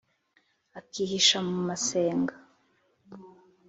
[0.79, 2.35] akihisha mu masenga.